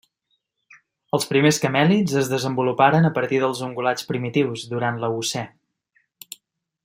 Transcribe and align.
Els 1.17 1.27
primers 1.33 1.59
camèlids 1.65 2.15
es 2.21 2.31
desenvoluparen 2.31 3.05
a 3.09 3.13
partir 3.19 3.41
dels 3.45 3.63
ungulats 3.69 4.09
primitius 4.13 4.67
durant 4.73 4.99
l'Eocè. 5.03 5.47